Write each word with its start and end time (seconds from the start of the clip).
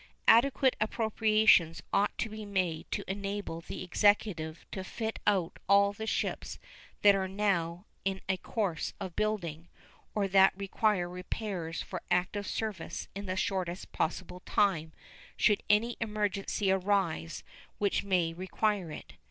Adequate 0.27 0.75
appropriations 0.81 1.83
ought 1.93 2.17
to 2.17 2.27
be 2.27 2.43
made 2.43 2.89
to 2.89 3.03
enable 3.07 3.61
the 3.61 3.83
Executive 3.83 4.65
to 4.71 4.83
fit 4.83 5.19
out 5.27 5.59
all 5.69 5.93
the 5.93 6.07
ships 6.07 6.57
that 7.03 7.13
are 7.13 7.27
now 7.27 7.85
in 8.03 8.19
a 8.27 8.37
course 8.37 8.95
of 8.99 9.15
building 9.15 9.69
or 10.15 10.27
that 10.27 10.57
require 10.57 11.07
repairs 11.07 11.83
for 11.83 12.01
active 12.09 12.47
service 12.47 13.09
in 13.13 13.27
the 13.27 13.35
shortest 13.35 13.91
possible 13.91 14.39
time 14.39 14.91
should 15.37 15.61
any 15.69 15.97
emergency 16.01 16.71
arise 16.71 17.43
which 17.77 18.03
may 18.03 18.33
require 18.33 18.89
it. 18.91 19.13